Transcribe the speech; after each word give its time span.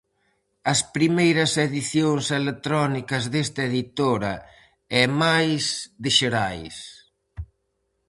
As 0.73 0.79
primeiras 0.95 1.51
edicións 1.67 2.25
electrónicas 2.41 3.23
desta 3.33 3.61
editora 3.69 4.33
e 4.99 5.01
mais 5.21 5.63
de 6.03 6.09
Xerais. 6.17 6.77